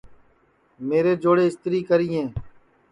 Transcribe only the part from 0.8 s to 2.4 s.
میرے چوڑے اِستری کریں